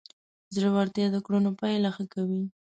[0.55, 2.43] زړورتیا د کړنو پایله ښه کوي.